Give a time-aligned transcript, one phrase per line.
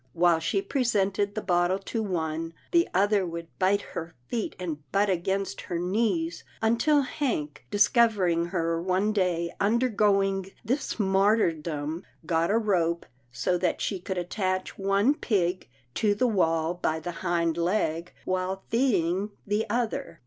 [0.13, 5.11] While she presented the bottle to one, the other would bite her feet and butt
[5.11, 12.57] against her knees, un til Hank, discovering her one day undergoing this martyrdom, got a
[12.57, 18.11] rope, so that she could attach one pig to the wall by the hind leg,
[18.25, 20.19] while feed ing the other.